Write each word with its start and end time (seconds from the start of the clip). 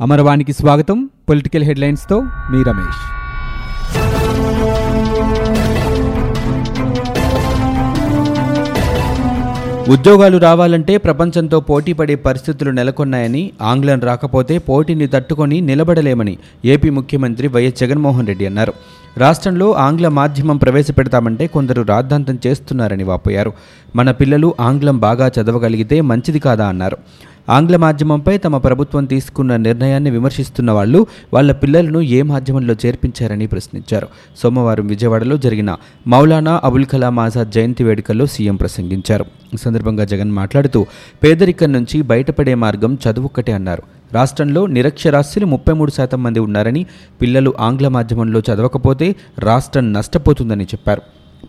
అమరవాణికి 0.00 0.52
స్వాగతం. 0.52 1.08
పొలిటికల్ 1.28 1.64
హెడ్లైన్స్తో 1.64 2.20
మీ 2.20 2.62
రమేష్. 2.62 3.00
ఉద్యోగాలు 9.90 10.38
రావాలంటే 10.38 10.96
ప్రపంచంతో 10.96 11.60
పోటీ 11.60 11.92
పడే 11.92 12.14
పరిస్థితులు 12.14 12.70
నెలకొన్నాయని 12.70 13.50
ఆంగ్లం 13.62 14.00
రాకపోతే 14.00 14.58
పోటీని 14.58 15.06
తట్టుకొని 15.06 15.60
నిలబడలేమని 15.60 16.38
ఏపీ 16.64 16.90
ముఖ్యమంత్రి 16.90 17.48
వైఎస్ 17.48 17.80
జగన్మోహన్ 17.80 18.26
రెడ్డి 18.26 18.46
అన్నారు. 18.46 18.72
రాష్ట్రంలో 19.18 19.72
ఆంగ్ల 19.72 20.08
మాధ్యమం 20.08 20.56
ప్రవేశపెడతామంటే 20.56 21.46
కొందరు 21.46 21.82
రాద్ధాంతం 21.82 22.38
చేస్తున్నారని 22.46 23.04
వాపోయారు. 23.04 23.52
మన 23.96 24.10
పిల్లలు 24.10 24.54
ఆంగ్లం 24.60 24.98
బాగా 24.98 25.28
చదవగలిగితే 25.28 26.00
మంచిది 26.00 26.38
కాదా 26.38 26.66
అన్నారు. 26.66 26.96
ఆంగ్ల 27.48 27.76
మాధ్యమంపై 27.76 28.38
తమ 28.38 28.58
ప్రభుత్వం 28.58 29.04
తీసుకున్న 29.04 29.56
నిర్ణయాన్ని 29.56 30.10
విమర్శిస్తున్న 30.10 30.70
వాళ్ళు 30.70 31.06
వాళ్ళ 31.34 31.52
పిల్లలను 31.52 32.00
ఏ 32.00 32.22
మాధ్యమంలో 32.22 32.74
చేర్పించారని 32.86 33.46
ప్రశ్నించారు. 33.46 34.08
సోమవారం 34.36 34.86
విజయవాడలో 34.86 35.36
జరిగిన 35.36 35.76
మౌలానా 36.06 36.60
అబుల్ 36.64 36.86
కలాం 36.86 37.18
ఆజాద్ 37.18 37.50
జయంతి 37.50 37.84
వేడుకల్లో 37.84 38.26
సీఎం 38.26 38.56
ప్రసంగించారు. 38.56 39.24
ఈ 39.54 39.56
సందర్భంగా 39.56 40.04
జగన్ 40.04 40.32
మాట్లాడుతూ 40.32 40.86
పేదరికం 41.24 41.72
నుంచి 41.72 42.02
బయటపడే 42.02 42.54
మార్గం 42.54 42.98
చదువుక్కటే 43.06 43.52
అన్నారు. 43.52 43.82
రాష్ట్రంలో 44.12 44.66
నిరక్షరాస్యులు 44.66 45.46
ముప్పై 45.46 45.74
మూడు 45.74 45.90
శాతం 45.90 46.22
మంది 46.22 46.38
ఉన్నారని 46.38 46.86
పిల్లలు 47.22 47.54
ఆంగ్ల 47.60 47.88
మాధ్యమంలో 47.88 48.40
చదవకపోతే 48.40 49.16
రాష్ట్రం 49.38 49.92
నష్టపోతుందని 49.92 50.64
చెప్పారు. 50.64 51.02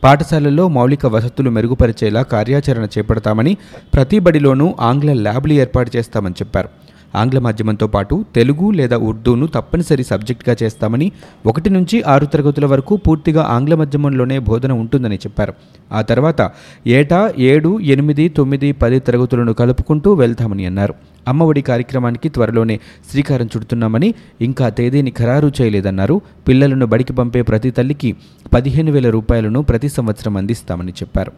పాఠశాలల్లో 0.04 0.68
మౌలిక 0.68 1.06
వసతులు 1.06 1.50
మెరుగుపరిచేలా 1.50 2.24
కార్యాచరణ 2.24 2.88
చేపడతామని 2.98 3.58
ప్రతి 3.94 4.20
బడిలోనూ 4.20 4.76
ఆంగ్ల 4.80 5.14
ల్యాబ్లు 5.14 5.54
ఏర్పాటు 5.54 5.92
చేస్తామని 5.98 6.34
చెప్పారు. 6.34 6.70
ఆంగ్ల 7.16 7.40
మాధ్యమంతో 7.40 7.88
పాటు 7.88 8.26
తెలుగు 8.36 8.72
లేదా 8.72 8.98
ఉర్దూను 8.98 9.48
తప్పనిసరి 9.48 10.04
సబ్జెక్టుగా 10.04 10.56
చేస్తామని 10.64 11.12
ఒకటి 11.46 11.70
నుంచి 11.70 12.04
ఆరు 12.04 12.26
తరగతుల 12.26 12.66
వరకు 12.66 12.98
పూర్తిగా 12.98 13.44
ఆంగ్ల 13.44 13.76
మాధ్యమంలోనే 13.76 14.40
బోధన 14.40 14.72
ఉంటుందని 14.72 15.16
చెప్పారు. 15.16 15.54
ఆ 15.92 16.02
తర్వాత 16.02 16.52
ఏటా 16.88 17.34
ఏడు 17.40 17.80
ఎనిమిది 17.80 18.30
తొమ్మిది 18.30 18.72
పది 18.72 19.00
తరగతులను 19.00 19.54
కలుపుకుంటూ 19.54 20.14
వెళ్తామని 20.14 20.66
అన్నారు. 20.66 20.94
అమ్మఒడి 21.28 21.62
కార్యక్రమానికి 21.62 22.30
త్వరలోనే 22.30 22.80
శ్రీకారం 23.12 23.46
చుడుతున్నామని 23.46 24.14
ఇంకా 24.42 24.70
తేదీని 24.70 25.12
ఖరారు 25.12 25.52
చేయలేదన్నారు. 25.62 26.22
పిల్లలను 26.48 26.86
బడికి 26.86 27.14
పంపే 27.14 27.42
ప్రతి 27.42 27.72
తల్లికి 27.72 28.16
పదిహేను 28.54 28.92
వేల 28.92 29.10
రూపాయలను 29.10 29.62
ప్రతి 29.62 29.90
సంవత్సరం 29.90 30.38
అందిస్తామని 30.38 30.92
చెప్పారు. 30.92 31.32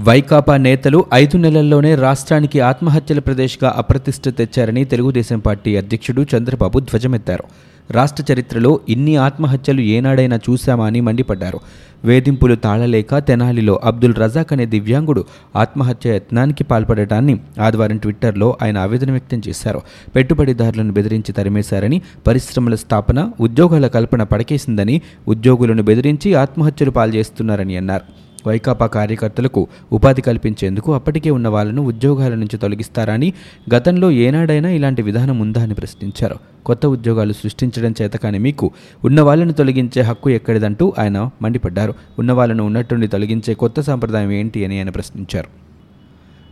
వైకాపా 0.00 0.56
నేతలు 0.56 1.04
ఐదు 1.14 1.36
నెలల్లోనే 1.36 1.94
రాష్ట్రానికి 1.94 2.60
ఆత్మహత్యల 2.60 3.18
ప్రదేశ్గా 3.18 3.74
అప్రతిష్ట 3.76 4.28
తెచ్చారని 4.28 4.84
తెలుగుదేశం 4.84 5.38
పార్టీ 5.38 5.76
అధ్యక్షుడు 5.76 6.22
చంద్రబాబు 6.22 6.80
ధ్వజమెత్తారు. 6.80 7.44
రాష్ట్ర 7.90 8.24
చరిత్రలో 8.32 8.80
ఇన్ని 8.88 9.16
ఆత్మహత్యలు 9.16 9.80
ఏనాడైనా 9.80 10.40
చూశామా 10.50 10.86
అని 10.86 11.00
మండిపడ్డారు. 11.00 11.60
వేధింపులు 12.04 12.54
తాళలేక 12.54 13.18
తెనాలిలో 13.18 13.80
అబ్దుల్ 13.84 14.14
రజాక్ 14.14 14.52
అనే 14.52 14.66
దివ్యాంగుడు 14.66 15.24
ఆత్మహత్య 15.56 16.14
యత్నానికి 16.14 16.64
పాల్పడటాన్ని 16.64 17.40
ఆదివారం 17.60 17.96
ట్విట్టర్లో 17.96 18.56
ఆయన 18.62 18.78
ఆవేదన 18.78 19.10
వ్యక్తం 19.10 19.42
చేశారు. 19.48 19.80
పెట్టుబడిదారులను 20.16 20.92
బెదిరించి 20.92 21.32
తరిమేశారని 21.32 22.02
పరిశ్రమల 22.26 22.74
స్థాపన 22.74 23.30
ఉద్యోగాల 23.40 23.86
కల్పన 23.86 24.22
పడకేసిందని 24.22 25.02
ఉద్యోగులను 25.28 25.82
బెదిరించి 25.82 26.34
ఆత్మహత్యలు 26.34 26.90
పాల్చేస్తున్నారని 26.90 27.76
అన్నారు. 27.76 28.27
వైకాపా 28.46 28.86
కార్యకర్తలకు 28.86 29.66
ఉపాధి 29.92 30.22
కల్పించేందుకు 30.22 30.94
అప్పటికే 30.94 31.30
ఉన్న 31.30 31.48
వాళ్ళను 31.48 31.82
ఉద్యోగాల 31.82 32.34
నుంచి 32.34 32.58
తొలగిస్తారని 32.58 33.32
గతంలో 33.74 34.10
ఏనాడైనా 34.10 34.70
ఇలాంటి 34.70 35.02
విధానం 35.02 35.38
ఉందా 35.38 35.62
అని 35.62 35.74
ప్రశ్నించారు. 35.74 36.36
కొత్త 36.64 36.86
ఉద్యోగాలు 36.86 37.32
సృష్టించడం 37.32 37.94
చేతకాని 38.02 38.38
మీకు 38.38 38.70
ఉన్న 39.04 39.20
వాళ్ళను 39.20 39.52
తొలగించే 39.52 40.02
హక్కు 40.02 40.30
ఎక్కడిదంటూ 40.30 40.92
ఆయన 40.98 41.30
మండిపడ్డారు. 41.42 41.94
ఉన్న 42.18 42.32
వాళ్ళను 42.32 42.64
ఉన్నట్టుండి 42.64 43.08
తొలగించే 43.08 43.54
కొత్త 43.54 43.80
సాంప్రదాయం 43.80 44.30
ఏంటి 44.30 44.64
అని 44.64 44.78
ఆయన 44.78 44.90
ప్రశ్నించారు. 44.90 45.67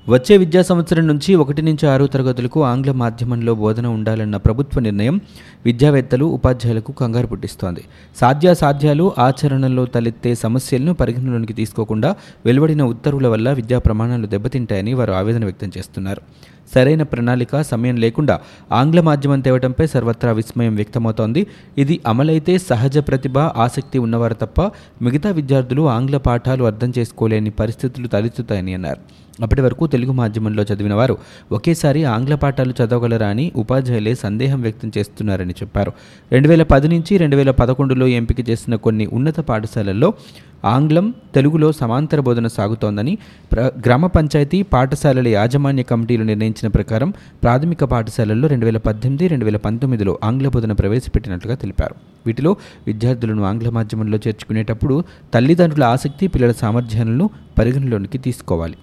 వచ్చే 0.09 0.37
విద్యా 0.37 0.62
సంవత్సరం 0.62 1.06
నుంచి 1.06 1.34
ఒకటి 1.34 1.62
నుంచి 1.62 1.84
ఆరు 1.89 2.05
తరగతులకు 2.06 2.65
ఆంగ్ల 2.65 2.93
మాధ్యమంలో 2.93 3.55
బోధన 3.55 3.87
ఉండాలన్న 3.87 4.37
ప్రభుత్వ 4.37 4.81
నిర్ణయం 4.81 5.21
విద్యావేత్తలు 5.65 6.25
ఉపాధ్యాయులకు 6.25 6.93
కంగారు 6.93 7.27
పుట్టిస్తోంది. 7.27 7.83
సాధ్యాసాధ్యాలు 8.21 9.12
ఆచరణలో 9.19 9.87
తలెత్తే 9.87 10.34
సమస్యలను 10.34 10.94
పరిగణలోనికి 10.94 11.53
తీసుకోకుండా 11.53 12.17
వెలువడిన 12.47 12.83
ఉత్తర్వుల 12.83 13.27
వల్ల 13.28 13.53
విద్యా 13.53 13.78
ప్రమాణాలు 13.78 14.27
దెబ్బతింటాయని 14.27 14.94
వారు 14.94 15.12
ఆవేదన 15.12 15.44
వ్యక్తం 15.44 15.72
చేస్తున్నారు. 15.78 16.23
సరైన 16.75 17.03
ప్రణాళిక 17.03 17.62
సమయం 17.62 17.97
లేకుండా 17.97 18.41
ఆంగ్ల 18.73 19.00
మాధ్యమం 19.00 19.41
తేవడంపై 19.41 19.87
సర్వత్రా 19.87 20.33
విస్మయం 20.33 20.75
వ్యక్తమవుతోంది. 20.77 21.47
ఇది 21.78 22.00
అమలైతే 22.06 22.59
సహజ 22.59 22.99
ప్రతిభ 22.99 23.38
ఆసక్తి 23.38 23.99
ఉన్నవారు 23.99 24.34
తప్ప 24.34 24.61
మిగతా 25.03 25.31
విద్యార్థులు 25.31 25.88
ఆంగ్ల 25.88 26.17
పాఠాలు 26.17 26.65
అర్థం 26.65 26.93
చేసుకోలేని 26.99 27.50
పరిస్థితులు 27.50 28.09
తలెత్తుతాయని 28.09 28.75
అన్నారు. 28.75 29.25
అప్పటి 29.42 29.60
వరకు 29.60 29.86
తెలుగు 29.86 30.12
మాధ్యమంలో 30.12 30.62
చదివిన 30.62 30.94
వారు 30.94 31.19
ఒకేసారి 31.52 32.04
ఆంగ్ల 32.04 32.34
పాఠాలు 32.34 32.74
చదవగలరా 32.84 33.28
అని 33.28 33.52
ఉపాధ్యాయులే 33.56 34.14
సందేహం 34.14 34.62
వ్యక్తం 34.62 34.92
చేస్తున్నారని 34.98 35.50
చెప్పారు. 35.50 35.92
రెండు 36.32 36.48
వేల 36.48 36.62
పది 36.62 36.88
నుంచి 36.88 37.16
రెండు 37.16 37.36
వేల 37.36 37.50
పదకొండులో 37.50 38.06
ఎంపిక 38.06 38.50
చేసిన 38.50 38.75
కొన్ని 38.75 39.06
ఉన్నత 39.06 39.41
పాఠశాలల్లో 39.41 40.14
ఆంగ్లం 40.64 41.14
తెలుగులో 41.34 41.72
సమాంతర 41.72 42.20
బోధన 42.20 42.46
సాగుతోందని 42.46 43.19
ప్ర 43.52 43.70
గ్రామ 43.86 44.06
పంచాయతీ 44.06 44.62
పాఠశాలల 44.62 45.28
యాజమాన్య 45.28 45.82
కమిటీలు 45.82 46.25
నిర్ణయించిన 46.25 46.69
ప్రకారం 46.69 47.12
ప్రాథమిక 47.42 47.84
పాఠశాలల్లో 47.84 48.48
రెండు 48.48 48.64
వేల 48.64 48.78
పద్దెనిమిది 48.78 49.28
రెండు 49.28 49.44
వేల 49.44 49.56
పంతొమ్మిదిలో 49.56 50.19
ఆంగ్ల 50.25 50.48
బోధన 50.48 50.72
ప్రవేశపెట్టినట్లుగా 50.72 51.56
తెలిపారు. 51.56 51.94
వీటిలో 52.26 52.56
విద్యార్థులను 52.86 53.44
ఆంగ్ల 53.44 53.69
మాధ్యమంలో 53.69 54.19
చేర్చుకునేటప్పుడు 54.26 55.04
తల్లిదండ్రుల 55.34 55.84
ఆసక్తి 55.84 56.26
పిల్లల 56.26 56.52
సామర్థ్యాలను 56.52 57.30
పరిగణలోనికి 57.58 58.19
తీసుకోవాలి. 58.19 58.75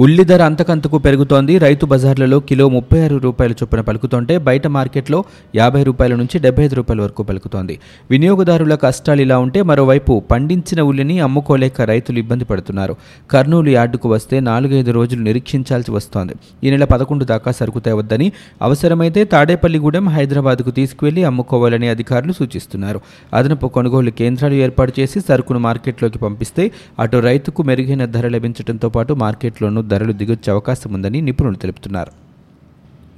ఉల్లి 0.00 0.24
ధర 0.24 0.42
అంతకంతకు 0.42 0.98
పెరుగుతోంది. 0.98 1.58
రైతు 1.58 1.84
బజార్లలో 1.86 2.40
కిలో 2.40 2.68
ముప్పై 2.68 2.98
ఆరు 3.04 3.16
రూపాయల 3.16 3.52
చొప్పున 3.52 3.80
పలుకుతుంటే 3.80 4.38
బయట 4.38 4.66
మార్కెట్లో 4.66 5.24
యాభై 5.56 5.82
రూపాయల 5.82 6.14
నుంచి 6.14 6.38
డెబ్బై 6.38 6.64
ఐదు 6.64 6.74
రూపాయల 6.74 7.00
వరకు 7.00 7.22
పలుకుతోంది. 7.22 7.74
వినియోగదారుల 8.10 8.74
కష్టాలు 8.74 9.20
ఇలా 9.20 9.38
ఉంటే 9.38 9.62
మరోవైపు 9.62 10.22
పండించిన 10.30 10.80
ఉల్లిని 10.80 11.16
అమ్ముకోలేక 11.20 11.80
రైతులు 11.80 12.18
ఇబ్బంది 12.18 12.44
పడుతున్నారు. 12.44 12.94
కర్నూలు 13.30 13.70
యార్డుకు 13.70 14.08
వస్తే 14.08 14.40
నాలుగైదు 14.40 14.90
రోజులు 14.90 15.20
నిరీక్షించాల్సి 15.20 15.90
వస్తోంది. 15.90 16.36
ఈ 16.64 16.70
నెల 16.70 16.84
పదకొండు 16.84 17.24
దాకా 17.24 17.50
సరుకు 17.50 17.78
తేవద్దని 17.78 18.28
అవసరమైతే 18.62 19.24
తాడేపల్లిగూడెం 19.24 20.08
హైదరాబాద్కు 20.08 20.70
తీసుకువెళ్ళి 20.70 21.24
అమ్ముకోవాలని 21.24 21.88
అధికారులు 21.88 22.32
సూచిస్తున్నారు. 22.32 23.00
అదనపు 23.34 23.66
కొనుగోలు 23.66 24.10
కేంద్రాలు 24.10 24.54
ఏర్పాటు 24.54 24.94
చేసి 25.00 25.20
సరుకును 25.28 25.58
మార్కెట్లోకి 25.58 26.18
పంపిస్తే 26.18 26.70
అటు 27.00 27.16
రైతుకు 27.28 27.62
మెరుగైన 27.62 28.04
ధర 28.04 28.28
లభించడంతో 28.28 28.88
పాటు 28.88 29.12
మార్కెట్లోనూ 29.26 29.84
ధరలు 29.88 30.12
దిగొచ్చే 30.12 30.50
అవకాశం 30.52 30.90
ఉందని 30.92 31.20
నిపుణులు 31.20 31.56
తెలుపుతున్నారు 31.56 32.12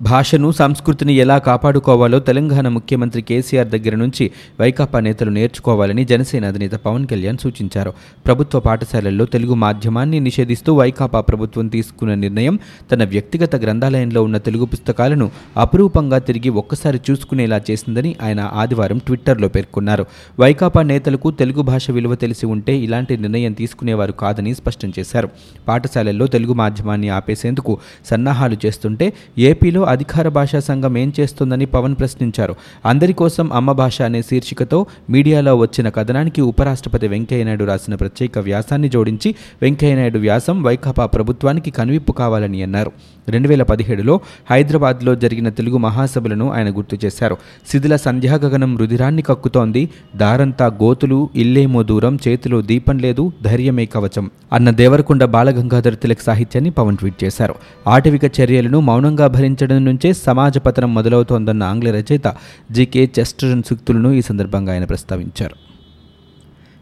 భాషను 0.02 0.52
సంస్కృతిని 0.52 1.14
ఎలా 1.14 1.38
కాపాడుకోవాలో 1.38 2.18
తెలంగాణ 2.18 2.68
ముఖ్యమంత్రి 2.68 3.22
కేసీఆర్ 3.22 3.68
దగ్గర 3.68 3.94
నుంచి 3.94 4.30
వైకాపా 4.60 5.00
నేతలు 5.00 5.30
నేర్చుకోవాలని 5.30 6.04
జనసేన 6.04 6.48
అధినేత 6.48 6.72
పవన్ 6.72 7.06
కళ్యాణ్ 7.06 7.38
సూచించారు. 7.38 7.92
ప్రభుత్వ 8.26 8.60
పాఠశాలల్లో 8.60 9.24
తెలుగు 9.24 9.54
మాధ్యమాన్ని 9.54 10.20
నిషేధిస్తూ 10.20 10.74
వైకాపా 10.74 11.20
ప్రభుత్వం 11.20 11.68
తీసుకున్న 11.68 12.14
నిర్ణయం 12.14 12.58
తన 12.92 13.04
వ్యక్తిగత 13.04 13.56
గ్రంథాలయంలో 13.56 14.22
ఉన్న 14.22 14.38
తెలుగు 14.38 14.64
పుస్తకాలను 14.64 15.30
అపురూపంగా 15.56 16.18
తిరిగి 16.18 16.48
ఒక్కసారి 16.48 17.00
చూసుకునేలా 17.10 17.60
చేసిందని 17.70 18.16
ఆయన 18.22 18.50
ఆదివారం 18.52 18.98
ట్విట్టర్లో 18.98 19.48
పేర్కొన్నారు. 19.48 20.06
వైకాపా 20.40 20.82
నేతలకు 20.82 21.30
తెలుగు 21.30 21.62
భాష 21.62 21.90
విలువ 21.90 22.14
తెలిసి 22.14 22.46
ఉంటే 22.46 22.76
ఇలాంటి 22.76 23.16
నిర్ణయం 23.16 23.52
తీసుకునేవారు 23.52 24.12
కాదని 24.12 24.54
స్పష్టం 24.54 24.92
చేశారు. 24.98 25.28
పాఠశాలల్లో 25.68 26.26
తెలుగు 26.26 26.52
మాధ్యమాన్ని 26.52 27.08
ఆపేసేందుకు 27.08 27.78
సన్నాహాలు 28.10 28.56
చేస్తుంటే 28.66 29.12
ఏపీలో 29.38 29.89
అధికార 29.90 30.28
భాషా 30.28 30.60
సంఘం 30.60 30.98
ఏం 30.98 31.12
చేస్తుందని 31.20 31.66
పవన్ 31.66 31.94
ప్రశ్నించారు. 31.94 32.54
అందరి 32.86 33.12
కోసం 33.12 33.52
అమ్మ 33.52 33.72
భాష 33.72 34.02
అనే 34.02 34.22
శీర్షికతో 34.22 34.86
మీడియాలో 35.10 35.56
వచ్చిన 35.56 35.88
కథనానికి 35.88 36.40
ఉపరాష్ట్రపతి 36.40 37.08
వెంకయ్యనాయుడు 37.08 37.64
రాసిన 37.64 37.94
ప్రత్యేక 37.94 38.38
వ్యాసాన్ని 38.38 38.88
జోడించి 38.88 39.34
వెంకయ్యనాయుడు 39.62 40.18
వ్యాసం 40.18 40.62
వైకాపా 40.62 41.06
ప్రభుత్వానికి 41.06 41.70
కనువిప్పు 41.70 42.12
కావాలని 42.12 42.62
అన్నారు. 42.62 42.92
రెండు 43.28 43.48
వేల 43.48 43.62
పదిహేడులో 43.62 44.20
హైదరాబాద్లో 44.50 45.14
జరిగిన 45.14 45.48
తెలుగు 45.48 45.76
మహాసభలను 45.76 46.52
ఆయన 46.52 46.76
గుర్తు 46.76 46.98
చేశారు. 47.04 47.36
శిథిల 47.72 47.96
సంధ్యాగగనం 47.96 48.78
రుధిరాన్ని 48.78 49.22
కక్కుతోంది. 49.22 49.88
దారంతా 50.16 50.66
గోతులు 50.66 51.28
ఇల్లేమో 51.36 51.82
దూరం 51.82 52.18
చేతిలో 52.28 52.62
దీపం 52.62 52.98
లేదు 52.98 53.32
ధైర్యమే 53.44 53.86
కవచం 53.86 54.30
అన్న 54.52 54.70
దేవరకొండ 54.70 55.24
బాలగంగాధర 55.24 55.90
తిలక్ 55.90 56.22
సాహిత్యాన్ని 56.22 56.70
పవన్ 56.70 56.96
ట్వీట్ 56.96 57.24
చేశారు. 57.24 57.54
ఆటవిక 57.86 58.40
చర్యలను 58.40 58.80
మౌనంగా 58.80 59.26
భరించడం 59.26 59.79
నుంచే 59.84 60.12
సమాజ 60.12 60.58
పతనం 60.58 60.94
మొదలవుతోందన్న 60.94 61.62
ఆంగ్ల 61.62 61.90
రచయిత 61.90 62.34
జీకే 62.70 63.10
చెస్టర్న్ 63.18 63.62
సూక్తులను 63.62 64.12
ఈ 64.12 64.20
సందర్భంగా 64.20 64.72
ఆయన 64.72 64.84
ప్రస్తావించారు. 64.84 65.56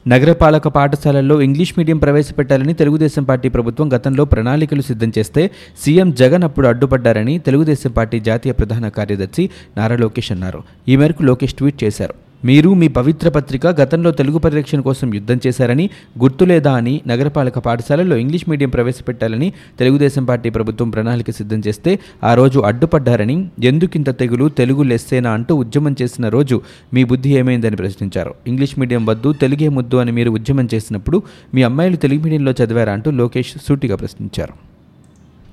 నగరపాలక 0.08 0.68
పాఠశాలల్లో 0.68 1.40
ఇంగ్లీష్ 1.40 1.74
మీడియం 1.78 1.98
ప్రవేశపెట్టాలని 1.98 2.74
తెలుగుదేశం 2.74 3.24
పార్టీ 3.24 3.48
ప్రభుత్వం 3.48 3.92
గతంలో 3.92 4.24
ప్రణాళికలు 4.24 4.82
సిద్ధం 4.82 5.12
చేస్తే 5.18 5.50
సీఎం 5.84 6.14
జగన్ 6.14 6.42
అప్పుడు 6.42 6.66
అడ్డుపడ్డారని 6.66 7.38
తెలుగుదేశం 7.38 7.90
పార్టీ 7.90 8.20
జాతీయ 8.20 8.52
ప్రధాన 8.52 8.88
కార్యదర్శి 8.88 9.50
నారా 9.76 9.96
లోకేష్ 9.96 10.32
అన్నారు. 10.32 10.62
ఈ 10.88 10.96
మేరకు 10.96 11.22
లోకేష్ 11.22 11.54
ట్వీట్ 11.54 11.84
చేశారు. 11.84 12.27
మీరు 12.44 12.74
మీ 12.74 12.88
పవిత్ర 12.88 13.28
పత్రిక 13.28 13.66
గతంలో 13.66 14.10
తెలుగు 14.10 14.38
పరిరక్షణ 14.38 14.80
కోసం 14.80 15.14
యుద్ధం 15.14 15.40
చేశారని 15.46 15.90
గుర్తులేదా 16.18 16.72
అని 16.72 17.00
నగరపాలక 17.06 17.58
పాఠశాలల్లో 17.58 18.16
ఇంగ్లీష్ 18.16 18.48
మీడియం 18.48 18.70
ప్రవేశపెట్టాలని 18.70 19.52
తెలుగుదేశం 19.78 20.24
పార్టీ 20.24 20.50
ప్రభుత్వం 20.50 20.90
ప్రణాళిక 20.90 21.30
సిద్ధం 21.30 21.62
చేస్తే 21.66 21.98
ఆ 22.24 22.34
రోజు 22.34 22.60
అడ్డుపడ్డారని 22.60 23.50
ఎందుకింత 23.62 24.10
తెగులు 24.10 24.48
తెలుగు 24.48 24.82
లెస్సేనా 24.82 25.30
అంటూ 25.30 25.54
ఉద్యమం 25.54 25.96
చేసిన 26.02 26.28
రోజు 26.28 26.62
మీ 26.94 27.04
బుద్ధి 27.04 27.30
ఏమైందని 27.30 27.76
ప్రశ్నించారు. 27.76 28.34
ఇంగ్లీష్ 28.46 28.78
మీడియం 28.78 29.06
వద్దు 29.06 29.32
తెలుగే 29.32 29.68
ముద్దు 29.68 29.96
అని 29.96 30.12
మీరు 30.12 30.30
ఉద్యమం 30.30 30.68
చేసినప్పుడు 30.74 31.22
మీ 31.54 31.62
అమ్మాయిలు 31.62 31.96
తెలుగు 31.96 32.20
మీడియంలో 32.20 32.52
చదివారా 32.52 32.92
అంటూ 32.92 33.10
లోకేష్ 33.10 33.54
సూటిగా 33.68 33.96
ప్రశ్నించారు. 33.96 34.67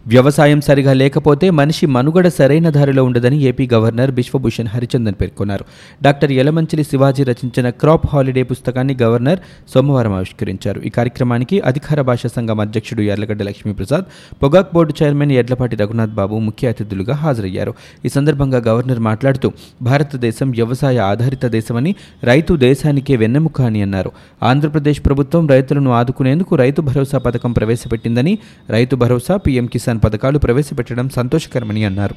వ్యవసాయం 0.08 0.62
సరిగా 0.62 0.94
లేకపోతే 0.94 1.50
మనిషి 1.50 1.86
మనుగడ 1.86 2.28
సరైన 2.28 2.70
దారిలో 2.70 3.04
ఉండదని 3.04 3.42
ఏపీ 3.42 3.70
గవర్నర్ 3.74 4.12
బిశ్వభూషణ్ 4.12 4.68
హరిచందన్ 4.68 5.16
పేర్కొన్నారు. 5.22 5.66
డాక్టర్ 6.04 6.32
యలమంచిలి 6.32 6.84
శివాజీ 6.84 7.24
రచించిన 7.24 7.70
క్రాప్ 7.70 8.06
హాలిడే 8.14 8.44
పుస్తకాన్ని 8.44 8.98
గవర్నర్ 9.02 9.40
సోమవారం 9.74 10.14
ఆవిష్కరించారు. 10.14 10.82
ఈ 10.82 10.90
కార్యక్రమానికి 10.90 11.60
అధికార 11.60 12.02
భాషా 12.02 12.30
సంఘం 12.36 12.60
అధ్యక్షుడు 12.60 13.02
యార్లగడ్డ 13.02 13.44
లక్ష్మీప్రసాద్ 13.44 14.06
పొగాక్ 14.44 14.74
బోర్డు 14.74 14.94
చైర్మన్ 15.04 15.32
ఎడ్లపాటి 15.32 15.76
రఘునాథ్ 15.76 16.12
బాబు 16.12 16.36
ముఖ్య 16.36 16.68
అతిథులుగా 16.68 17.16
హాజరయ్యారు. 17.16 17.74
ఈ 18.06 18.10
సందర్భంగా 18.10 18.58
గవర్నర్ 18.58 19.00
మాట్లాడుతూ 19.00 19.52
భారతదేశం 19.82 20.52
వ్యవసాయ 20.52 20.98
ఆధారిత 20.98 21.46
దేశమని 21.46 21.96
రైతు 22.24 22.54
దేశానికే 22.54 23.16
వెన్నెముక 23.16 23.62
అని 23.62 23.82
అన్నారు. 23.82 24.12
ఆంధ్రప్రదేశ్ 24.44 25.06
ప్రభుత్వం 25.06 25.48
రైతులను 25.48 25.92
ఆదుకునేందుకు 25.92 26.56
రైతు 26.56 26.82
భరోసా 26.82 27.18
పథకం 27.18 27.52
ప్రవేశపెట్టిందని 27.52 28.38
రైతు 28.70 28.96
భరోసా 28.96 29.38
పీఎం 29.38 29.66
కిసాన్ 29.66 29.95
పథకాలు 29.98 30.38
ప్రవేశపెట్టడం 30.38 31.10
సంతోషకరమని 31.10 31.84
అన్నారు. 31.84 32.16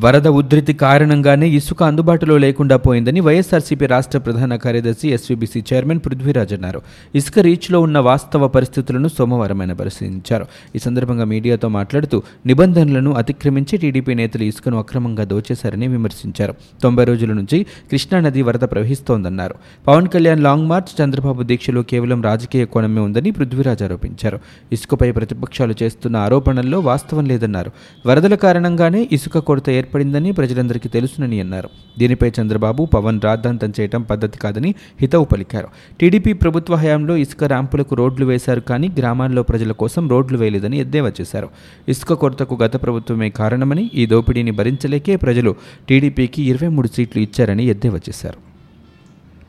వరద 0.00 0.28
ఉధృతి 0.28 0.72
కారణంగానే 0.72 1.48
ఇసుక 1.48 1.82
అందుబాటులో 1.82 2.38
లేకుండా 2.38 2.76
పోయిందని 2.76 3.20
వైఎస్ఆర్సీపీ 3.20 3.86
రాష్ట్ర 3.86 4.18
ప్రధాన 4.18 4.56
కార్యదర్శి 4.56 5.08
ఎస్వీబీసీ 5.08 5.64
చైర్మన్ 5.72 6.00
పృథ్వీరాజ్ 6.06 6.52
అన్నారు. 6.52 6.82
ఇసుక 7.14 7.38
రీచ్లో 7.38 7.80
ఉన్న 7.80 7.98
వాస్తవ 7.98 8.48
పరిస్థితులను 8.48 9.08
సోమవారం 9.08 9.60
ఆయన 9.60 9.72
పరిశీలించారు. 9.72 10.46
ఈ 10.76 10.78
సందర్భంగా 10.78 11.24
మీడియాతో 11.24 11.68
మాట్లాడుతూ 11.68 12.22
నిబంధనలను 12.46 13.12
అతిక్రమించి 13.12 13.78
టీడీపీ 13.78 14.14
నేతలు 14.14 14.42
ఇసుకను 14.42 14.78
అక్రమంగా 14.78 15.24
దోచేశారని 15.24 15.88
విమర్శించారు. 15.88 16.54
తొంభై 16.82 17.04
రోజుల 17.04 17.32
నుంచి 17.32 17.66
కృష్ణానది 17.90 18.42
వరద 18.42 18.60
ప్రవహిస్తోందన్నారు. 18.60 19.54
పవన్ 19.86 20.08
కళ్యాణ్ 20.08 20.42
లాంగ్ 20.42 20.66
మార్చ్ 20.66 21.02
చంద్రబాబు 21.02 21.42
దీక్షలో 21.42 21.82
కేవలం 21.82 22.22
రాజకీయ 22.22 22.64
కోణమే 22.64 23.00
ఉందని 23.00 23.30
పృథ్వీరాజ్ 23.30 23.82
ఆరోపించారు. 23.82 24.38
ఇసుకపై 24.72 25.12
ప్రతిపక్షాలు 25.12 25.74
చేస్తున్న 25.82 26.16
ఆరోపణల్లో 26.16 26.80
వాస్తవం 26.80 27.26
లేదన్నారు. 27.26 27.70
వరదల 28.06 28.34
కారణంగానే 28.34 29.08
ఇసుక 29.12 29.38
కొరత 29.38 29.78
ఏర్పడిందని 29.88 30.30
ప్రజలందరికీ 30.32 30.88
తెలుసునని 30.88 31.40
అన్నారు. 31.40 31.68
దీనిపై 31.98 32.28
చంద్రబాబు 32.38 32.82
పవన్ 32.94 33.20
రాద్ధాంతం 33.24 33.70
చేయడం 33.80 34.02
పద్ధతి 34.02 34.38
కాదని 34.38 34.70
హితవు 35.00 35.24
పలికారు. 35.24 35.68
టీడీపీ 36.00 36.32
ప్రభుత్వ 36.32 36.74
హయాంలో 36.74 37.16
ఇసుక 37.16 37.44
ర్యాంపులకు 37.44 37.94
రోడ్లు 37.94 38.26
వేశారు 38.26 38.60
కానీ 38.60 38.88
గ్రామాల్లో 38.98 39.42
ప్రజల 39.42 39.72
కోసం 39.72 40.08
రోడ్లు 40.08 40.38
వేయలేదని 40.38 40.78
ఎద్దేవా 40.78 41.12
చేశారు. 41.20 41.48
ఇసుక 41.88 42.12
కొరతకు 42.24 42.58
గత 42.64 42.82
ప్రభుత్వమే 42.82 43.30
కారణమని 43.40 43.90
ఈ 43.94 44.06
దోపిడీని 44.06 44.50
భరించలేకే 44.50 45.16
ప్రజలు 45.16 45.52
టీడీపీకి 45.88 46.42
ఇరవై 46.42 46.68
మూడు 46.68 46.90
సీట్లు 46.96 47.22
ఇచ్చారని 47.22 47.66
ఎద్దేవా 47.74 48.00
చేశారు. 48.08 48.47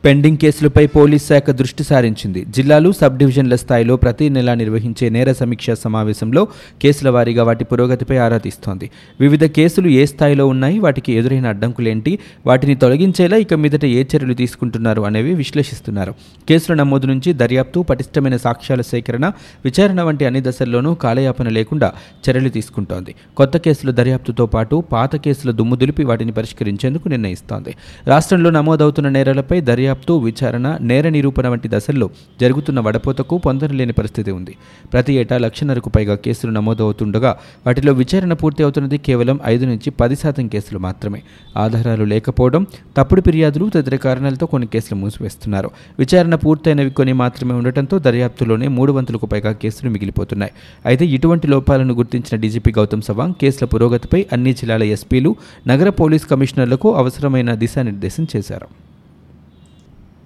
పెండింగ్ 0.04 0.36
కేసులపై 0.36 0.86
పోలీస్ 0.86 1.28
శాఖ 1.28 1.50
దృష్టి 1.50 1.84
సారించింది. 1.84 2.46
జిల్లాలు 2.48 2.92
సబ్ 2.92 3.18
డివిజన్ల 3.18 3.54
స్థాయిలో 3.54 3.96
ప్రతి 3.96 4.28
నెలా 4.28 4.54
నిర్వహించే 4.54 5.08
నేర 5.08 5.32
సమీక్షా 5.32 5.74
సమావేశంలో 5.74 6.48
కేసుల 6.82 7.08
వారీగా 7.10 7.42
వాటి 7.44 7.64
పురోగతిపై 7.64 8.16
ఆరా 8.16 8.38
తీస్తోంది. 8.38 8.90
వివిధ 9.20 9.44
కేసులు 9.44 9.88
ఏ 9.88 10.06
స్థాయిలో 10.06 10.46
ఉన్నాయి 10.46 10.78
వాటికి 10.78 11.12
ఎదురైన 11.12 11.46
అడ్డంకులేంటి 11.46 12.18
వాటిని 12.46 12.74
తొలగించేలా 12.74 13.36
ఇక 13.36 13.54
మీదట 13.54 13.84
ఏ 13.84 14.04
చర్యలు 14.16 14.34
తీసుకుంటున్నారు 14.34 15.02
అనేవి 15.02 15.34
విశ్లేషిస్తున్నారు. 15.34 16.14
కేసుల 16.48 16.74
నమోదు 16.74 17.06
నుంచి 17.06 17.32
దర్యాప్తు 17.32 17.80
పటిష్టమైన 17.80 18.36
సాక్ష్యాల 18.36 18.80
సేకరణ 18.80 19.26
విచారణ 19.64 20.02
వంటి 20.02 20.26
అన్ని 20.26 20.42
దశల్లోనూ 20.46 20.94
కాలయాపన 20.94 21.48
లేకుండా 21.48 21.92
చర్యలు 22.24 22.48
తీసుకుంటోంది. 22.48 23.14
కొత్త 23.36 23.56
కేసుల 23.56 23.90
దర్యాప్తుతో 23.90 24.46
పాటు 24.46 24.84
పాత 24.92 25.16
కేసుల 25.16 25.50
దుమ్ము 25.50 25.76
దులిపి 25.76 26.04
వాటిని 26.04 26.32
పరిష్కరించేందుకు 26.32 27.08
నిర్ణయిస్తోంది. 27.08 27.74
రాష్ట్రంలో 28.06 28.50
నమోదవుతున్న 28.50 29.08
నేరాలపై 29.08 29.60
దర్యాప్తు 29.60 29.88
విచారణ 30.18 30.78
నేర 30.80 31.08
నిరూపణ 31.08 31.48
వంటి 31.48 31.68
దశల్లో 31.68 32.10
జరుగుతున్న 32.40 32.80
వడపోతకు 32.80 33.38
పొందనలేని 33.38 33.92
పరిస్థితి 33.92 34.30
ఉంది. 34.30 34.54
ప్రతి 34.92 35.14
ఏటా 35.14 35.38
లక్షన్నరకు 35.38 35.88
పైగా 35.88 36.14
కేసులు 36.14 36.52
నమోదవుతుండగా 36.52 37.36
వాటిలో 37.66 37.92
విచారణ 37.92 38.32
పూర్తి 38.32 38.62
అవుతున్నది 38.62 38.98
కేవలం 38.98 39.40
ఐదు 39.46 39.64
నుంచి 39.64 39.90
పది 39.90 40.16
శాతం 40.16 40.48
కేసులు 40.48 40.78
మాత్రమే. 40.78 41.22
ఆధారాలు 41.56 42.04
లేకపోవడం 42.04 42.66
తప్పుడు 42.96 43.20
ఫిర్యాదులు 43.20 43.70
తదితర 43.74 43.96
కారణాలతో 43.96 44.46
కొన్ని 44.46 44.68
కేసులు 44.68 45.00
మూసివేస్తున్నారు. 45.00 45.70
విచారణ 45.98 46.34
పూర్తయినవి 46.34 46.90
కొన్ని 46.90 47.12
మాత్రమే 47.12 47.54
ఉండటంతో 47.54 47.98
దర్యాప్తులోనే 47.98 48.68
మూడు 48.68 48.92
వంతులకు 48.92 49.26
పైగా 49.26 49.52
కేసులు 49.52 49.90
మిగిలిపోతున్నాయి. 49.90 50.52
అయితే 50.86 51.06
ఇటువంటి 51.06 51.46
లోపాలను 51.46 51.94
గుర్తించిన 51.94 52.40
డీజీపీ 52.40 52.72
గౌతమ్ 52.78 53.02
సవాంగ్ 53.02 53.34
కేసుల 53.34 53.66
పురోగతిపై 53.66 54.26
అన్ని 54.32 54.52
జిల్లాల 54.52 54.82
ఎస్పీలు 54.82 55.36
నగర 55.66 55.88
పోలీస్ 55.88 56.26
కమిషనర్లకు 56.26 56.94
అవసరమైన 56.94 57.54
దిశానిర్దేశం 57.54 58.26
చేశారు. 58.36 58.79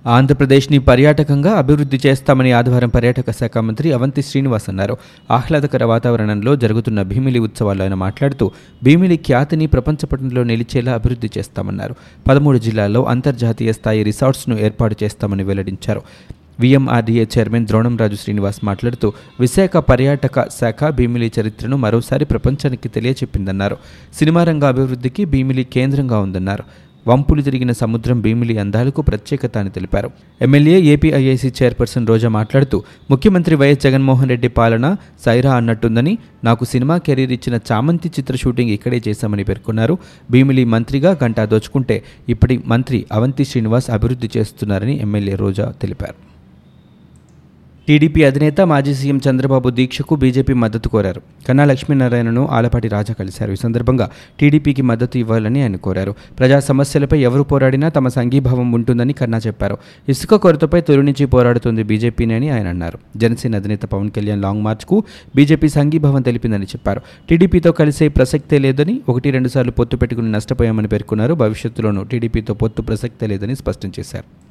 ఆంధ్రప్రదేశ్ని 0.07 0.79
పర్యాటకంగా 0.79 1.51
అభివృద్ధి 1.51 2.01
చేస్తామని 2.07 2.53
ఆదివారం 2.53 2.89
పర్యాటక 2.89 3.31
శాఖ 3.31 3.59
మంత్రి 3.59 3.93
అవంతి 3.93 4.23
శ్రీనివాస్ 4.23 4.65
అన్నారు. 4.69 4.97
ఆహ్లాదకర 5.31 5.85
వాతావరణంలో 5.85 6.57
జరుగుతున్న 6.57 7.03
భీమిలి 7.03 7.39
ఉత్సవాల్లో 7.39 7.85
ఆయన 7.85 7.95
మాట్లాడుతూ 7.95 8.51
భీమిలి 8.83 9.17
ఖ్యాతిని 9.17 9.67
ప్రపంచపటంలో 9.67 10.43
నిలిచేలా 10.43 10.93
అభివృద్ధి 10.93 11.31
చేస్తామన్నారు. 11.39 11.95
పదమూడు 12.29 12.59
జిల్లాల్లో 12.59 13.05
అంతర్జాతీయ 13.05 13.73
స్థాయి 13.73 14.03
రిసార్ట్స్ను 14.03 14.59
ఏర్పాటు 14.59 14.97
చేస్తామని 15.03 15.43
వెల్లడించారు. 15.43 16.03
విఎంఆర్డీఏ 16.61 17.25
చైర్మన్ 17.39 17.67
ద్రోణంరాజు 17.67 18.17
శ్రీనివాస్ 18.17 18.65
మాట్లాడుతూ 18.65 19.13
విశాఖ 19.41 19.77
పర్యాటక 19.77 20.49
శాఖ 20.49 20.85
భీమిలి 20.85 21.33
చరిత్రను 21.41 21.77
మరోసారి 21.77 22.25
ప్రపంచానికి 22.25 22.89
తెలియచెప్పిందన్నారు. 22.89 23.77
సినిమా 24.15 24.45
రంగ 24.45 24.65
అభివృద్ధికి 24.65 25.25
భీమిలి 25.25 25.65
కేంద్రంగా 25.65 26.19
ఉందన్నారు. 26.19 26.65
వంపులు 27.09 27.43
తిరిగిన 27.43 27.73
సముద్రం 27.73 28.21
భీమిలి 28.21 28.59
అందాలకు 28.59 29.03
ప్రత్యేకత 29.03 29.59
అని 29.59 29.71
తెలిపారు. 29.71 30.11
ఎమ్మెల్యే 30.43 30.81
ఏపీఐఐసి 30.81 31.53
చైర్పర్సన్ 31.63 32.07
రోజా 32.07 32.29
మాట్లాడుతూ 32.29 32.83
ముఖ్యమంత్రి 33.11 33.55
వైఎస్ 33.57 33.81
జగన్మోహన్ 33.81 34.29
రెడ్డి 34.29 34.49
పాలన 34.49 34.97
సైరా 35.25 35.55
అన్నట్టుందని 35.55 36.19
నాకు 36.45 36.65
సినిమా 36.65 36.99
కెరీర్ 36.99 37.33
ఇచ్చిన 37.33 37.59
చామంతి 37.73 38.09
చిత్ర 38.09 38.37
షూటింగ్ 38.37 38.71
ఇక్కడే 38.71 39.03
చేశామని 39.09 39.45
పేర్కొన్నారు. 39.45 39.99
భీమిలి 40.31 40.65
మంత్రిగా 40.65 41.17
గంటా 41.25 41.45
దోచుకుంటే 41.45 42.05
ఇప్పటి 42.29 42.63
మంత్రి 42.67 43.07
అవంతి 43.13 43.45
శ్రీనివాస్ 43.45 43.91
అభివృద్ధి 43.91 44.31
చేస్తున్నారని 44.37 45.01
ఎమ్మెల్యే 45.01 45.35
రోజా 45.35 45.75
తెలిపారు. 45.83 46.24
టీడీపీ 47.89 48.25
అధినేత 48.25 48.61
మాజీ 48.61 48.95
సీఎం 48.95 49.21
చంద్రబాబు 49.31 49.71
దీక్షకు 49.71 50.15
బీజేపీ 50.15 50.53
మద్దతు 50.53 50.89
కోరారు. 50.89 51.23
కన్నా 51.49 51.65
లక్ష్మీనారాయణను 51.65 52.49
ఆలపాటి 52.49 52.89
రాజా 52.89 53.15
కలిశారు. 53.15 53.53
ఈ 53.53 53.57
సందర్భంగా 53.57 54.11
టీడీపీకి 54.41 54.83
మద్దతు 54.83 55.19
ఇవ్వాలని 55.19 55.63
ఆయన 55.63 55.77
కోరారు. 55.77 56.15
ప్రజా 56.39 56.61
సమస్యలపై 56.61 57.21
ఎవరు 57.21 57.43
పోరాడినా 57.43 57.89
తమ 57.89 58.09
సంఘీభావం 58.09 58.73
ఉంటుందని 58.73 59.13
కన్నా 59.13 59.39
చెప్పారు. 59.39 59.79
ఇసుక 60.09 60.35
కొరతపై 60.35 60.81
తొలి 60.81 61.03
నుంచి 61.03 61.27
పోరాడుతుంది 61.27 61.83
బీజేపీని 61.83 62.35
అని 62.35 62.51
ఆయన 62.51 62.69
అన్నారు. 62.69 62.99
జనసేన 63.17 63.57
అధినేత 63.57 63.83
పవన్ 63.83 64.11
కళ్యాణ్ 64.11 64.43
లాంగ్ 64.43 64.63
మార్చ్కు 64.63 65.05
బీజేపీ 65.37 65.69
సంఘీభావం 65.69 66.23
తెలిపిందని 66.23 66.65
చెప్పారు. 66.65 67.01
టీడీపీతో 67.31 67.73
కలిసే 67.73 68.09
ప్రసక్తే 68.09 68.59
లేదని 68.59 69.01
ఒకటి 69.09 69.31
రెండు 69.31 69.49
సార్లు 69.49 69.73
పొత్తు 69.73 69.97
పెట్టుకుని 69.97 70.33
నష్టపోయామని 70.33 70.89
పేర్కొన్నారు. 70.89 71.35
భవిష్యత్తులోనూ 71.35 72.05
టీడీపీతో 72.05 72.55
పొత్తు 72.55 72.83
ప్రసక్తే 72.83 73.27
లేదని 73.27 73.57
స్పష్టం 73.57 73.93
చేశారు. 73.99 74.44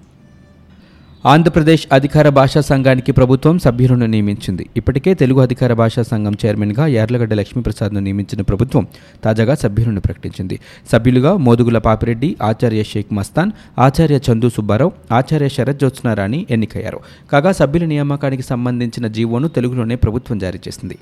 ఆంధ్రప్రదేశ్ 1.26 1.88
అధికార 1.92 2.30
భాషా 2.30 2.62
సంఘానికి 2.62 3.12
ప్రభుత్వం 3.12 3.60
సభ్యులను 3.60 4.06
నియమించింది. 4.06 4.70
ఇప్పటికే 4.78 5.14
తెలుగు 5.14 5.40
అధికార 5.40 5.74
భాషా 5.74 6.02
సంఘం 6.02 6.34
చైర్మన్గా 6.46 6.88
యార్లగడ్డ 6.88 7.34
లక్ష్మీప్రసాద్ను 7.34 8.00
నియమించిన 8.00 8.42
ప్రభుత్వం 8.42 8.88
తాజాగా 9.24 9.56
సభ్యులను 9.56 10.02
ప్రకటించింది. 10.02 10.60
సభ్యులుగా 10.92 11.38
మోదుగుల 11.38 11.78
పాపిరెడ్డి 11.78 12.36
ఆచార్య 12.42 12.84
షేక్ 12.84 13.14
మస్తాన్ 13.14 13.52
ఆచార్య 13.80 14.20
చందు 14.32 14.50
సుబ్బారావు 14.50 14.92
ఆచార్య 15.12 15.50
శరత్ 15.50 15.78
జ్యోత్స్నారాణి 15.78 16.46
ఎన్నికయ్యారు. 16.50 17.00
కాగా 17.32 17.52
సభ్యుల 17.52 17.86
నియామకానికి 17.86 18.44
సంబంధించిన 18.44 19.08
జీవోను 19.08 19.48
తెలుగులోనే 19.48 19.96
ప్రభుత్వం 19.96 20.40
జారీ 20.40 20.60
చేసింది. 20.68 20.98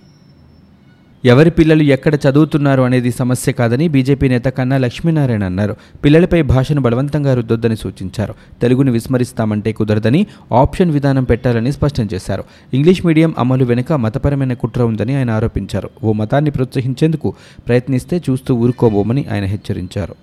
ఎవరి 1.25 1.51
పిల్లలు 1.51 1.84
ఎక్కడ 1.84 2.16
చదువుతున్నారు 2.16 2.82
అనేది 2.82 3.12
సమస్య 3.12 3.51
కాదని 3.51 3.88
బీజేపీ 3.88 4.30
నేత 4.30 4.46
కన్నా 4.46 4.78
లక్ష్మీనారాయణ 4.78 5.44
అన్నారు. 5.44 5.75
పిల్లలపై 6.06 6.42
భాషను 6.42 6.82
బలవంతంగా 6.82 7.34
రుద్దొద్దని 7.34 7.75
సూచించారు. 7.75 8.34
తెలుగును 8.62 8.92
విస్మరిస్తామంటే 8.92 9.72
కుదరదని 9.72 10.28
ఆప్షన్ 10.54 10.92
విధానం 10.92 11.24
పెట్టాలని 11.24 11.72
స్పష్టం 11.72 12.10
చేశారు. 12.13 12.44
ఇంగ్లీష్ 12.74 13.06
మీడియం 13.06 13.36
అమలు 13.38 13.66
వెనుక 13.66 13.94
మతపరమైన 13.94 14.54
కుట్ర 14.54 14.84
ఉందని 14.84 15.16
ఆయన 15.16 15.32
ఆరోపించారు. 15.32 15.90
ఓ 16.04 16.12
మతాన్ని 16.12 16.51
ప్రోత్సహించేందుకు 16.51 17.34
ప్రయత్నిస్తే 17.68 18.22
చూస్తూ 18.30 18.56
ఊరుకోబోమని 18.56 19.25
ఆయన 19.32 19.44
హెచ్చరించారు. 19.44 20.16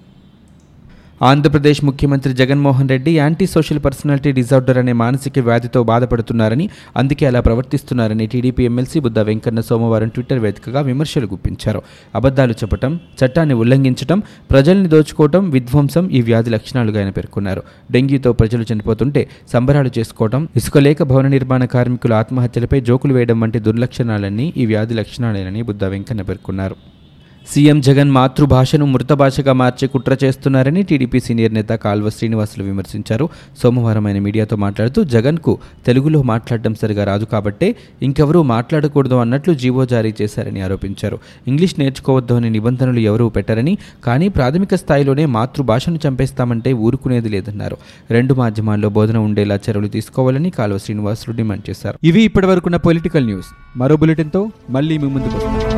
ఆంధ్రప్రదేశ్ 1.21 1.85
ముఖ్యమంత్రి 1.85 2.33
Jaganmohan 2.33 2.89
Reddy 2.89 3.13
anti 3.17 3.47
social 3.47 3.79
personality 3.85 4.33
disorder 4.33 4.79
అనే 4.79 4.93
మానసిక 4.93 5.39
వ్యాధితో 5.39 5.83
బాధపడుతున్నారని 5.83 6.69
అందుకే 6.97 7.27
అలా 7.27 7.41
ప్రవర్తిస్తున్నారని 7.41 8.27
టీడీపీ 8.27 8.65
ఎమ్మెల్సీ 8.65 9.01
బుద్ధ 9.01 9.19
వెంకన్న 9.19 9.61
సోమవారం 9.61 10.09
ట్విట్టర్ 10.09 10.39
వేదికగా 10.39 10.81
విమర్శలు 10.81 11.27
గుప్పించారు. 11.27 11.83
అబద్ధాలు 12.15 12.53
చెప్పటం 12.53 13.01
చట్టాన్ని 13.21 13.55
ఉల్లంఘించడం 13.55 14.21
ప్రజల్ని 14.51 14.89
దోచుకోవటం 14.89 15.51
విధ్వంసం 15.51 16.11
ఈ 16.11 16.21
వ్యాధి 16.21 16.51
లక్షణాలుగా 16.51 17.01
ఆయన 17.01 17.11
పేర్కొన్నారు. 17.11 17.65
డెంగ్యూతో 17.91 18.33
ప్రజలు 18.33 18.67
చనిపోతుంటే 18.73 19.29
సంబరాలు 19.53 19.93
చేసుకోవటం 19.99 20.49
ఇసుక 20.57 20.79
లేక 20.79 21.03
భవన 21.03 21.29
నిర్మాణ 21.29 21.65
కార్మికుల 21.65 22.13
ఆత్మహత్యలపై 22.13 22.81
జోకులు 22.81 23.15
వేయడం 23.15 23.41
వంటి 23.41 23.59
దుర్లక్షణాలన్నీ 23.59 24.53
ఈ 24.57 24.67
వ్యాధి 24.67 24.95
లక్షణాలేనని 24.95 25.63
బుద్ధ 25.63 25.85
వెంకన్న 25.85 26.23
పేర్కొన్నారు. 26.23 26.98
సీఎం 27.47 27.81
జగన్ 27.81 28.11
మాతృభాషను 28.11 28.87
మృత 28.87 29.13
భాషగా 29.13 29.53
మార్చి 29.53 29.89
కుట్ర 29.89 30.17
చేస్తున్నారని 30.25 30.83
టీడీపీ 30.83 31.21
సీనియర్ 31.21 31.55
నేత 31.55 31.69
కాల్వ 31.69 32.11
శ్రీనివాసులు 32.11 32.65
విమర్శించారు. 32.65 33.29
సోమవారం 33.63 34.07
ఆయన 34.07 34.19
మీడియాతో 34.19 34.57
మాట్లాడుతూ 34.57 35.05
జగన్కు 35.05 35.59
తెలుగులో 35.87 36.23
మాట్లాడడం 36.23 36.75
సరిగా 36.75 37.05
రాదు 37.05 37.25
కాబట్టే 37.25 37.77
ఇంకెవరూ 38.03 38.43
మాట్లాడకూడదు 38.43 39.15
అన్నట్లు 39.15 39.55
జీవో 39.55 39.85
జారీ 39.85 40.15
చేశారని 40.23 40.61
ఆరోపించారు. 40.61 41.19
ఇంగ్లీష్ 41.49 41.75
నేర్చుకోవద్దు 41.79 42.35
అనే 42.35 42.49
నిబంధనలు 42.49 42.99
ఎవరూ 42.99 43.29
పెట్టరని 43.29 43.79
కానీ 44.05 44.29
ప్రాథమిక 44.29 44.75
స్థాయిలోనే 44.75 45.27
మాతృభాషను 45.27 45.99
చంపేస్తామంటే 46.09 46.73
ఊరుకునేది 46.73 47.29
లేదన్నారు. 47.29 47.77
రెండు 48.11 48.35
మాధ్యమాల్లో 48.35 48.89
బోధన 48.89 49.17
ఉండేలా 49.17 49.55
చర్యలు 49.55 49.89
తీసుకోవాలని 49.89 50.51
కాల్వ 50.51 50.79
శ్రీనివాసులు 50.79 51.37
డిమాండ్ 51.37 51.71
చేశారు. 51.71 51.99
ఇవి 52.05 52.23
ఇప్పటివరకున్న 52.23 52.77
పొలిటికల్ 52.77 53.27
న్యూస్. 53.27 53.47
మరో 53.77 53.97
బులెటిన్తో 53.97 54.51
మళ్ళీ 54.71 54.99
మీ 54.99 55.09
ముందుకు 55.09 55.37
వస్తాం. 55.37 55.78